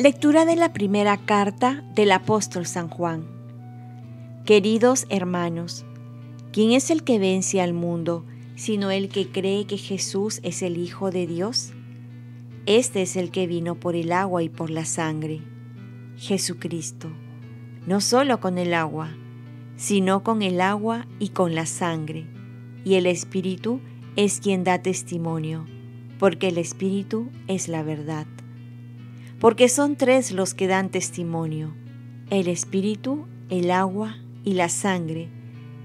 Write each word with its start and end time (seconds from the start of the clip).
Lectura 0.00 0.46
de 0.46 0.56
la 0.56 0.72
primera 0.72 1.18
carta 1.18 1.84
del 1.94 2.12
apóstol 2.12 2.64
San 2.64 2.88
Juan. 2.88 3.26
Queridos 4.46 5.04
hermanos, 5.10 5.84
¿quién 6.52 6.70
es 6.70 6.88
el 6.88 7.04
que 7.04 7.18
vence 7.18 7.60
al 7.60 7.74
mundo 7.74 8.24
sino 8.54 8.90
el 8.90 9.10
que 9.10 9.30
cree 9.30 9.66
que 9.66 9.76
Jesús 9.76 10.40
es 10.42 10.62
el 10.62 10.78
Hijo 10.78 11.10
de 11.10 11.26
Dios? 11.26 11.74
Este 12.64 13.02
es 13.02 13.14
el 13.14 13.30
que 13.30 13.46
vino 13.46 13.74
por 13.74 13.94
el 13.94 14.12
agua 14.12 14.42
y 14.42 14.48
por 14.48 14.70
la 14.70 14.86
sangre, 14.86 15.42
Jesucristo, 16.16 17.10
no 17.86 18.00
solo 18.00 18.40
con 18.40 18.56
el 18.56 18.72
agua, 18.72 19.10
sino 19.76 20.22
con 20.22 20.40
el 20.40 20.62
agua 20.62 21.06
y 21.18 21.28
con 21.28 21.54
la 21.54 21.66
sangre, 21.66 22.24
y 22.86 22.94
el 22.94 23.04
Espíritu 23.04 23.82
es 24.16 24.40
quien 24.40 24.64
da 24.64 24.78
testimonio, 24.78 25.66
porque 26.18 26.48
el 26.48 26.56
Espíritu 26.56 27.28
es 27.48 27.68
la 27.68 27.82
verdad 27.82 28.26
porque 29.40 29.70
son 29.70 29.96
tres 29.96 30.32
los 30.32 30.52
que 30.52 30.66
dan 30.66 30.90
testimonio, 30.90 31.74
el 32.28 32.46
espíritu, 32.46 33.26
el 33.48 33.70
agua 33.70 34.18
y 34.44 34.52
la 34.52 34.68
sangre, 34.68 35.30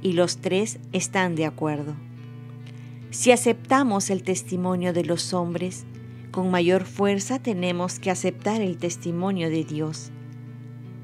y 0.01 0.11
los 0.11 0.37
tres 0.37 0.77
están 0.91 1.35
de 1.35 1.45
acuerdo. 1.45 1.95
Si 3.11 3.31
aceptamos 3.31 4.09
el 4.09 4.23
testimonio 4.23 4.91
de 4.91 5.05
los 5.05 5.33
hombres, 5.33 5.85
con 6.31 6.51
mayor 6.51 6.83
fuerza 6.83 7.39
tenemos 7.39 7.97
que 7.97 8.11
aceptar 8.11 8.59
el 8.59 8.77
testimonio 8.77 9.49
de 9.49 9.63
Dios. 9.63 10.11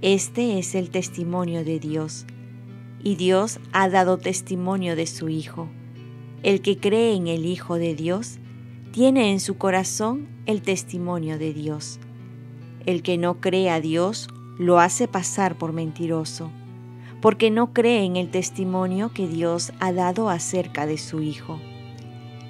Este 0.02 0.60
es 0.60 0.76
el 0.76 0.90
testimonio 0.90 1.64
de 1.64 1.80
Dios, 1.80 2.26
y 3.02 3.16
Dios 3.16 3.62
ha 3.72 3.88
dado 3.88 4.18
testimonio 4.18 4.98
de 4.98 5.08
su 5.08 5.30
Hijo. 5.30 5.70
El 6.44 6.62
que 6.62 6.78
cree 6.78 7.16
en 7.16 7.28
el 7.28 7.46
Hijo 7.46 7.76
de 7.76 7.96
Dios 7.96 8.40
tiene 8.92 9.32
en 9.32 9.40
su 9.40 9.58
corazón 9.58 10.28
el 10.48 10.62
testimonio 10.62 11.40
de 11.40 11.54
Dios. 11.54 12.00
El 12.86 13.04
que 13.04 13.18
no 13.18 13.40
cree 13.40 13.70
a 13.70 13.80
Dios 13.80 14.28
lo 14.58 14.80
hace 14.80 15.08
pasar 15.08 15.58
por 15.58 15.74
mentiroso, 15.74 16.52
porque 17.22 17.52
no 17.52 17.74
cree 17.74 18.04
en 18.04 18.16
el 18.16 18.32
testimonio 18.32 19.12
que 19.14 19.28
Dios 19.28 19.72
ha 19.80 19.92
dado 19.92 20.30
acerca 20.30 20.86
de 20.86 20.98
su 20.98 21.22
Hijo. 21.22 21.60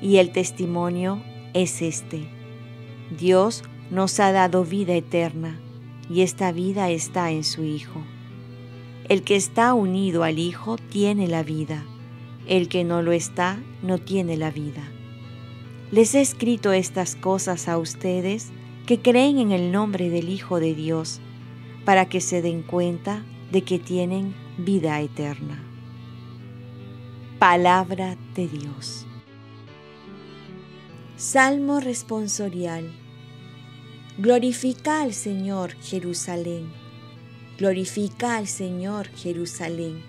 Y 0.02 0.18
el 0.18 0.32
testimonio 0.32 1.22
es 1.54 1.82
este. 1.82 2.28
Dios 3.18 3.64
nos 3.90 4.20
ha 4.20 4.32
dado 4.32 4.64
vida 4.64 4.94
eterna, 4.94 5.60
y 6.10 6.22
esta 6.22 6.52
vida 6.52 6.90
está 6.90 7.32
en 7.32 7.44
su 7.44 7.64
Hijo. 7.64 8.02
El 9.10 9.24
que 9.24 9.36
está 9.36 9.74
unido 9.74 10.24
al 10.24 10.40
Hijo 10.40 10.78
tiene 10.78 11.28
la 11.28 11.44
vida, 11.44 11.84
el 12.48 12.70
que 12.70 12.86
no 12.86 13.02
lo 13.02 13.12
está 13.12 13.60
no 13.84 13.98
tiene 13.98 14.38
la 14.38 14.52
vida. 14.52 14.84
Les 15.92 16.16
he 16.16 16.22
escrito 16.22 16.72
estas 16.72 17.18
cosas 17.18 17.68
a 17.68 17.78
ustedes, 17.78 18.52
que 18.86 19.00
creen 19.00 19.40
en 19.40 19.52
el 19.52 19.72
nombre 19.72 20.10
del 20.10 20.30
Hijo 20.30 20.60
de 20.60 20.74
Dios, 20.74 21.20
para 21.86 22.08
que 22.08 22.22
se 22.22 22.42
den 22.42 22.62
cuenta 22.62 23.24
de 23.52 23.64
que 23.64 23.80
tienen 23.80 24.36
vida 24.58 25.00
eterna. 25.02 25.64
Palabra 27.40 28.18
de 28.36 28.48
Dios. 28.48 29.06
Salmo 31.18 31.80
responsorial. 31.80 32.92
Glorifica 34.18 35.02
al 35.02 35.14
Señor 35.14 35.74
Jerusalén. 35.82 36.72
Glorifica 37.58 38.38
al 38.38 38.48
Señor 38.48 39.08
Jerusalén. 39.10 40.04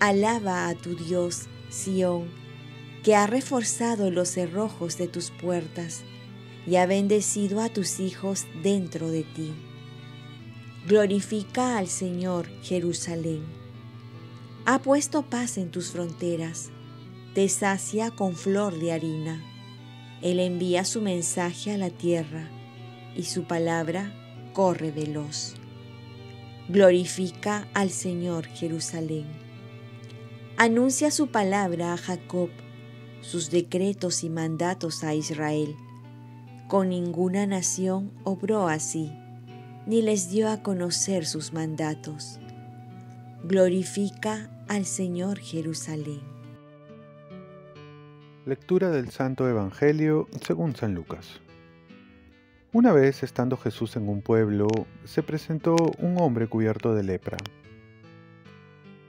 Alaba 0.00 0.68
a 0.68 0.74
tu 0.74 0.94
Dios, 0.96 1.46
Sión, 1.68 2.28
que 3.02 3.14
ha 3.14 3.26
reforzado 3.26 4.10
los 4.10 4.28
cerrojos 4.28 4.98
de 4.98 5.08
tus 5.08 5.30
puertas 5.30 6.04
y 6.66 6.76
ha 6.76 6.86
bendecido 6.86 7.60
a 7.60 7.68
tus 7.68 8.00
hijos 8.00 8.46
dentro 8.62 9.08
de 9.10 9.22
ti. 9.22 9.52
Glorifica 10.86 11.78
al 11.78 11.86
Señor 11.86 12.48
Jerusalén. 12.62 13.44
Ha 14.64 14.80
puesto 14.80 15.22
paz 15.22 15.58
en 15.58 15.70
tus 15.70 15.92
fronteras, 15.92 16.70
te 17.34 17.48
sacia 17.48 18.10
con 18.10 18.34
flor 18.34 18.78
de 18.78 18.92
harina. 18.92 19.42
Él 20.22 20.40
envía 20.40 20.84
su 20.84 21.02
mensaje 21.02 21.72
a 21.72 21.78
la 21.78 21.90
tierra 21.90 22.48
y 23.16 23.24
su 23.24 23.44
palabra 23.44 24.12
corre 24.52 24.90
veloz. 24.90 25.54
Glorifica 26.68 27.68
al 27.74 27.90
Señor 27.90 28.46
Jerusalén. 28.46 29.26
Anuncia 30.56 31.10
su 31.10 31.28
palabra 31.28 31.92
a 31.92 31.96
Jacob, 31.96 32.48
sus 33.20 33.50
decretos 33.50 34.24
y 34.24 34.30
mandatos 34.30 35.04
a 35.04 35.14
Israel 35.14 35.76
con 36.68 36.88
ninguna 36.88 37.46
nación 37.46 38.10
obró 38.24 38.66
así, 38.68 39.12
ni 39.86 40.02
les 40.02 40.30
dio 40.30 40.50
a 40.50 40.62
conocer 40.62 41.24
sus 41.24 41.52
mandatos. 41.52 42.40
Glorifica 43.44 44.50
al 44.68 44.84
Señor 44.84 45.38
Jerusalén. 45.38 46.20
Lectura 48.44 48.90
del 48.90 49.10
Santo 49.10 49.48
Evangelio 49.48 50.28
según 50.44 50.74
San 50.74 50.94
Lucas. 50.94 51.40
Una 52.72 52.92
vez, 52.92 53.22
estando 53.22 53.56
Jesús 53.56 53.96
en 53.96 54.08
un 54.08 54.20
pueblo, 54.20 54.66
se 55.04 55.22
presentó 55.22 55.76
un 55.98 56.20
hombre 56.20 56.48
cubierto 56.48 56.94
de 56.94 57.04
lepra. 57.04 57.38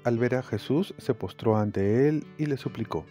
Al 0.03 0.19
ver 0.19 0.35
a 0.35 0.43
Jesús, 0.43 0.93
se 0.99 1.13
postró 1.13 1.57
ante 1.57 2.07
él 2.07 2.25
y 2.37 2.45
le 2.45 2.57
suplicó, 2.57 3.05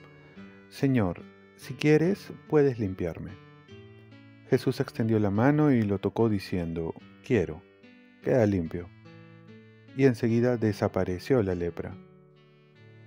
Señor, 0.70 1.22
si 1.56 1.74
quieres, 1.74 2.32
puedes 2.48 2.78
limpiarme. 2.78 3.45
Jesús 4.48 4.78
extendió 4.78 5.18
la 5.18 5.30
mano 5.30 5.72
y 5.72 5.82
lo 5.82 5.98
tocó 5.98 6.28
diciendo, 6.28 6.94
quiero, 7.24 7.62
queda 8.22 8.46
limpio. 8.46 8.88
Y 9.96 10.04
enseguida 10.04 10.56
desapareció 10.56 11.42
la 11.42 11.56
lepra. 11.56 11.96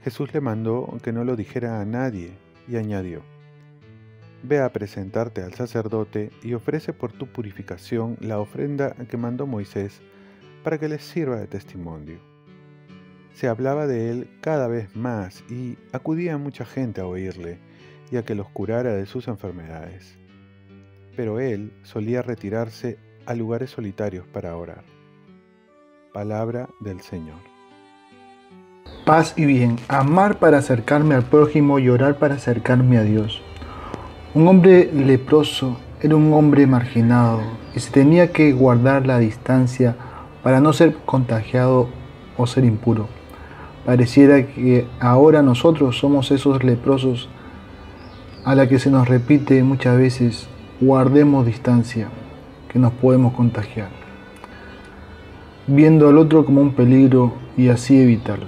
Jesús 0.04 0.34
le 0.34 0.42
mandó 0.42 0.98
que 1.02 1.14
no 1.14 1.24
lo 1.24 1.38
dijera 1.38 1.80
a 1.80 1.86
nadie 1.86 2.32
y 2.68 2.76
añadió, 2.76 3.24
Ve 4.44 4.60
a 4.60 4.72
presentarte 4.72 5.42
al 5.42 5.54
sacerdote 5.54 6.32
y 6.44 6.54
ofrece 6.54 6.92
por 6.94 7.14
tu 7.14 7.28
purificación 7.28 8.18
la 8.20 8.40
ofrenda 8.40 8.96
que 9.10 9.18
mandó 9.18 9.48
Moisés 9.48 10.02
para 10.64 10.78
que 10.78 10.90
les 10.90 11.04
sirva 11.04 11.38
de 11.38 11.48
testimonio. 11.48 12.20
Se 13.34 13.48
hablaba 13.48 13.88
de 13.88 14.10
él 14.10 14.30
cada 14.42 14.68
vez 14.68 14.94
más 14.96 15.44
y 15.50 15.78
acudía 15.94 16.38
mucha 16.38 16.66
gente 16.66 17.00
a 17.00 17.06
oírle 17.06 17.60
y 18.12 18.18
a 18.18 18.24
que 18.24 18.36
los 18.36 18.50
curara 18.50 18.94
de 18.94 19.06
sus 19.06 19.28
enfermedades 19.28 20.20
pero 21.19 21.41
él 21.41 21.74
solía 21.84 22.22
retirarse 22.22 22.97
a 23.25 23.35
lugares 23.35 23.72
solitarios 23.72 24.25
para 24.28 24.56
orar. 24.56 24.85
Palabra 26.13 26.69
del 26.80 27.02
Señor. 27.02 27.40
Paz 29.06 29.34
y 29.35 29.44
bien, 29.44 29.75
amar 29.90 30.40
para 30.40 30.59
acercarme 30.59 31.16
al 31.16 31.24
prójimo 31.24 31.78
y 31.78 31.90
orar 31.90 32.19
para 32.19 32.35
acercarme 32.35 32.97
a 33.00 33.03
Dios. 33.03 33.41
Un 34.34 34.47
hombre 34.47 34.90
leproso 34.94 35.78
era 36.02 36.16
un 36.16 36.31
hombre 36.31 36.66
marginado 36.68 37.41
y 37.75 37.81
se 37.81 37.91
tenía 37.91 38.31
que 38.31 38.53
guardar 38.53 39.06
la 39.06 39.19
distancia 39.19 39.97
para 40.41 40.62
no 40.62 40.72
ser 40.72 40.96
contagiado 41.06 41.90
o 42.38 42.47
ser 42.47 42.63
impuro. 42.63 43.09
Pareciera 43.86 44.47
que 44.47 44.88
ahora 45.01 45.41
nosotros 45.41 46.00
somos 46.00 46.31
esos 46.31 46.63
leprosos 46.63 47.28
a 48.46 48.56
la 48.56 48.69
que 48.69 48.80
se 48.80 48.90
nos 48.90 49.09
repite 49.09 49.62
muchas 49.63 49.97
veces, 49.97 50.47
guardemos 50.82 51.46
distancia, 51.46 52.08
que 52.70 52.80
nos 52.80 52.94
podemos 52.94 53.34
contagiar, 53.34 53.90
viendo 55.68 56.08
al 56.08 56.18
otro 56.18 56.46
como 56.46 56.62
un 56.62 56.72
peligro 56.72 57.34
y 57.58 57.68
así 57.68 58.00
evitarlo. 58.00 58.46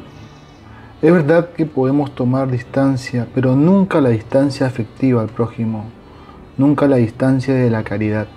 Es 1.01 1.11
verdad 1.11 1.49
que 1.49 1.65
podemos 1.65 2.15
tomar 2.15 2.49
distancia, 2.49 3.27
pero 3.35 3.55
nunca 3.55 3.99
la 3.99 4.09
distancia 4.09 4.65
afectiva 4.65 5.21
al 5.21 5.27
prójimo, 5.27 5.85
nunca 6.57 6.87
la 6.87 6.97
distancia 6.97 7.53
de 7.53 7.69
la 7.69 7.83
caridad. 7.83 8.27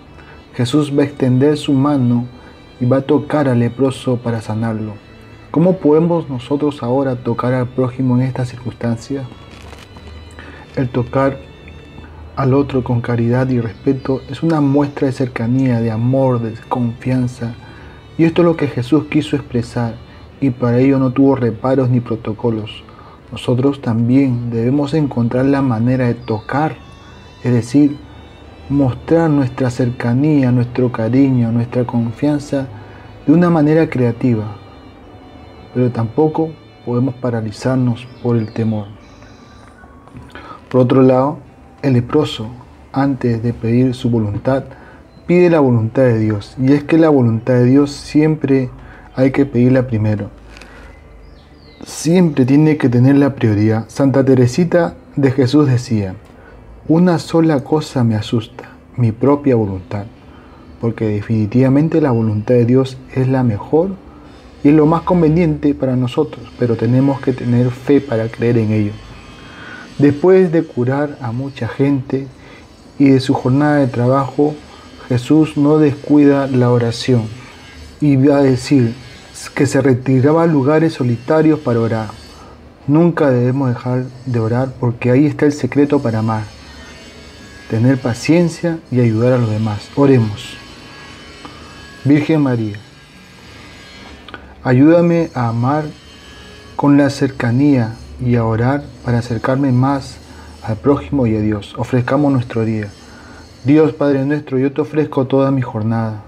Jesús 0.54 0.92
va 0.96 1.02
a 1.02 1.06
extender 1.06 1.56
su 1.56 1.72
mano 1.72 2.26
y 2.80 2.86
va 2.86 2.96
a 2.98 3.02
tocar 3.02 3.48
al 3.48 3.60
leproso 3.60 4.16
para 4.16 4.40
sanarlo. 4.40 4.94
¿Cómo 5.52 5.76
podemos 5.76 6.28
nosotros 6.28 6.82
ahora 6.82 7.14
tocar 7.14 7.54
al 7.54 7.68
prójimo 7.68 8.16
en 8.16 8.22
esta 8.22 8.44
circunstancia? 8.44 9.22
El 10.74 10.88
tocar 10.88 11.53
al 12.36 12.52
otro 12.52 12.82
con 12.82 13.00
caridad 13.00 13.48
y 13.48 13.60
respeto 13.60 14.20
es 14.28 14.42
una 14.42 14.60
muestra 14.60 15.06
de 15.06 15.12
cercanía, 15.12 15.80
de 15.80 15.90
amor, 15.90 16.40
de 16.40 16.54
confianza. 16.68 17.54
Y 18.18 18.24
esto 18.24 18.42
es 18.42 18.46
lo 18.46 18.56
que 18.56 18.66
Jesús 18.66 19.04
quiso 19.04 19.36
expresar 19.36 19.94
y 20.40 20.50
para 20.50 20.78
ello 20.78 20.98
no 20.98 21.12
tuvo 21.12 21.36
reparos 21.36 21.88
ni 21.88 22.00
protocolos. 22.00 22.82
Nosotros 23.30 23.80
también 23.80 24.50
debemos 24.50 24.94
encontrar 24.94 25.46
la 25.46 25.62
manera 25.62 26.06
de 26.06 26.14
tocar, 26.14 26.76
es 27.42 27.52
decir, 27.52 27.96
mostrar 28.68 29.30
nuestra 29.30 29.70
cercanía, 29.70 30.50
nuestro 30.52 30.90
cariño, 30.90 31.52
nuestra 31.52 31.84
confianza 31.84 32.66
de 33.26 33.32
una 33.32 33.50
manera 33.50 33.88
creativa. 33.88 34.56
Pero 35.72 35.90
tampoco 35.90 36.50
podemos 36.84 37.14
paralizarnos 37.14 38.06
por 38.22 38.36
el 38.36 38.52
temor. 38.52 38.86
Por 40.68 40.82
otro 40.82 41.02
lado, 41.02 41.38
el 41.84 41.92
leproso, 41.92 42.48
antes 42.92 43.42
de 43.42 43.52
pedir 43.52 43.94
su 43.94 44.08
voluntad, 44.08 44.64
pide 45.26 45.50
la 45.50 45.60
voluntad 45.60 46.02
de 46.02 46.18
Dios. 46.18 46.56
Y 46.58 46.72
es 46.72 46.82
que 46.84 46.98
la 46.98 47.10
voluntad 47.10 47.54
de 47.54 47.64
Dios 47.64 47.90
siempre 47.90 48.70
hay 49.14 49.30
que 49.30 49.46
pedirla 49.46 49.86
primero. 49.86 50.30
Siempre 51.84 52.46
tiene 52.46 52.78
que 52.78 52.88
tener 52.88 53.16
la 53.16 53.34
prioridad. 53.34 53.84
Santa 53.88 54.24
Teresita 54.24 54.94
de 55.16 55.30
Jesús 55.30 55.68
decía, 55.68 56.14
una 56.88 57.18
sola 57.18 57.62
cosa 57.62 58.02
me 58.02 58.14
asusta, 58.14 58.70
mi 58.96 59.12
propia 59.12 59.54
voluntad, 59.56 60.06
porque 60.80 61.06
definitivamente 61.06 62.00
la 62.00 62.10
voluntad 62.10 62.54
de 62.54 62.64
Dios 62.64 62.96
es 63.14 63.28
la 63.28 63.42
mejor 63.42 63.90
y 64.62 64.68
es 64.68 64.74
lo 64.74 64.86
más 64.86 65.02
conveniente 65.02 65.74
para 65.74 65.96
nosotros, 65.96 66.50
pero 66.58 66.76
tenemos 66.76 67.20
que 67.20 67.32
tener 67.32 67.70
fe 67.70 68.00
para 68.00 68.28
creer 68.28 68.58
en 68.58 68.72
ello. 68.72 68.92
Después 69.98 70.50
de 70.50 70.64
curar 70.64 71.16
a 71.20 71.30
mucha 71.30 71.68
gente 71.68 72.26
y 72.98 73.10
de 73.10 73.20
su 73.20 73.32
jornada 73.32 73.76
de 73.76 73.86
trabajo, 73.86 74.54
Jesús 75.08 75.56
no 75.56 75.78
descuida 75.78 76.46
la 76.48 76.70
oración 76.70 77.28
y 78.00 78.16
va 78.16 78.38
a 78.38 78.42
decir 78.42 78.94
que 79.54 79.66
se 79.66 79.80
retiraba 79.80 80.42
a 80.42 80.46
lugares 80.46 80.94
solitarios 80.94 81.60
para 81.60 81.80
orar. 81.80 82.08
Nunca 82.86 83.30
debemos 83.30 83.68
dejar 83.68 84.04
de 84.26 84.38
orar 84.40 84.72
porque 84.80 85.10
ahí 85.10 85.26
está 85.26 85.46
el 85.46 85.52
secreto 85.52 86.00
para 86.00 86.18
amar. 86.18 86.42
Tener 87.70 87.98
paciencia 87.98 88.78
y 88.90 89.00
ayudar 89.00 89.34
a 89.34 89.38
los 89.38 89.50
demás. 89.50 89.88
Oremos. 89.94 90.56
Virgen 92.04 92.42
María, 92.42 92.76
ayúdame 94.62 95.30
a 95.34 95.48
amar 95.48 95.84
con 96.76 96.98
la 96.98 97.08
cercanía 97.08 97.94
y 98.20 98.36
a 98.36 98.44
orar 98.44 98.84
para 99.04 99.18
acercarme 99.18 99.72
más 99.72 100.18
al 100.62 100.76
prójimo 100.76 101.26
y 101.26 101.36
a 101.36 101.40
Dios. 101.40 101.74
Ofrezcamos 101.76 102.32
nuestro 102.32 102.64
día. 102.64 102.88
Dios 103.64 103.92
Padre 103.92 104.24
nuestro, 104.24 104.58
yo 104.58 104.72
te 104.72 104.80
ofrezco 104.80 105.26
toda 105.26 105.50
mi 105.50 105.62
jornada, 105.62 106.22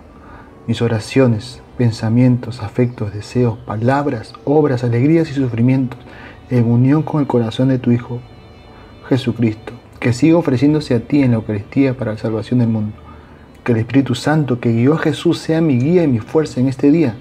mis 0.66 0.80
oraciones, 0.80 1.60
pensamientos, 1.76 2.62
afectos, 2.62 3.12
deseos, 3.12 3.58
palabras, 3.58 4.32
obras, 4.44 4.84
alegrías 4.84 5.30
y 5.30 5.34
sufrimientos, 5.34 5.98
en 6.50 6.64
unión 6.70 7.02
con 7.02 7.20
el 7.20 7.26
corazón 7.26 7.68
de 7.68 7.78
tu 7.78 7.90
Hijo, 7.90 8.20
Jesucristo, 9.08 9.72
que 10.00 10.12
siga 10.12 10.38
ofreciéndose 10.38 10.94
a 10.94 11.00
ti 11.00 11.22
en 11.22 11.32
la 11.32 11.36
Eucaristía 11.36 11.96
para 11.96 12.12
la 12.12 12.18
salvación 12.18 12.60
del 12.60 12.68
mundo. 12.68 12.96
Que 13.64 13.72
el 13.72 13.78
Espíritu 13.78 14.14
Santo 14.14 14.60
que 14.60 14.72
guió 14.72 14.94
a 14.94 14.98
Jesús 14.98 15.38
sea 15.38 15.60
mi 15.60 15.78
guía 15.78 16.04
y 16.04 16.08
mi 16.08 16.20
fuerza 16.20 16.60
en 16.60 16.68
este 16.68 16.90
día 16.90 17.16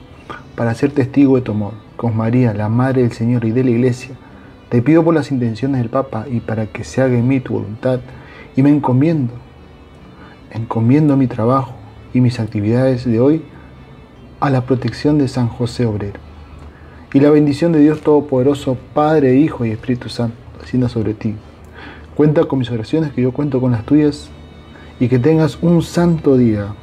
para 0.56 0.74
ser 0.76 0.92
testigo 0.92 1.36
de 1.36 1.42
tu 1.42 1.52
amor. 1.52 1.74
Con 1.98 2.16
María, 2.16 2.54
la 2.54 2.70
Madre 2.70 3.02
del 3.02 3.14
Señor 3.14 3.46
y 3.46 3.52
de 3.52 3.64
la 3.64 3.72
Iglesia, 3.72 4.16
te 4.70 4.82
pido 4.82 5.04
por 5.04 5.14
las 5.14 5.32
intenciones 5.32 5.82
del 5.82 5.90
Papa 5.90 6.26
y 6.30 6.40
para 6.40 6.68
que 6.68 6.84
se 6.84 7.02
haga 7.02 7.18
en 7.18 7.28
mí 7.28 7.40
tu 7.40 7.54
voluntad 7.54 8.00
y 8.56 8.64
me 8.64 8.70
encomiendo 8.70 9.34
encomiendo 10.56 11.18
mi 11.18 11.28
trabajo 11.28 11.74
y 12.14 12.22
mis 12.22 12.40
actividades 12.40 13.06
de 13.06 13.20
hoy 13.20 13.42
a 14.40 14.50
la 14.50 14.62
protección 14.62 15.18
de 15.18 15.28
San 15.28 15.48
José 15.48 15.86
Obrero. 15.86 16.20
Y 17.14 17.20
la 17.20 17.30
bendición 17.30 17.72
de 17.74 17.80
Dios 17.80 18.02
Todopoderoso, 18.02 18.78
Padre, 18.94 19.36
Hijo 19.36 19.66
y 19.66 19.72
Espíritu 19.72 20.10
Santo, 20.10 20.36
haciendo 20.62 20.88
sobre 20.88 21.14
ti. 21.14 21.36
Cuenta 22.16 22.46
con 22.46 22.60
mis 22.60 22.72
oraciones, 22.72 23.12
que 23.12 23.22
yo 23.22 23.34
cuento 23.34 23.60
con 23.60 23.72
las 23.72 23.86
tuyas, 23.86 24.30
y 25.00 25.10
que 25.10 25.20
tengas 25.20 25.58
un 25.62 25.82
santo 25.82 26.38
día. 26.38 26.74